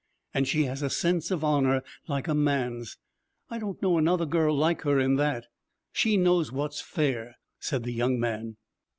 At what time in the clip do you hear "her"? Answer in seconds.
4.81-4.99